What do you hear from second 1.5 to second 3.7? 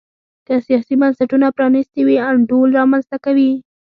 پرانیستي وي انډول رامنځته کوي.